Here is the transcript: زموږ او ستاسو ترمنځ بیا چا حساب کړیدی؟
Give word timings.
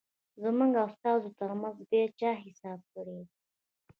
زموږ 0.43 0.71
او 0.81 0.87
ستاسو 0.95 1.27
ترمنځ 1.39 1.77
بیا 1.89 2.03
چا 2.19 2.31
حساب 2.43 2.79
کړیدی؟ 2.93 3.25